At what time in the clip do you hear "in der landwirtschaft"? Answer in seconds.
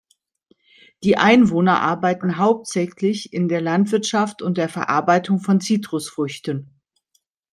3.33-4.41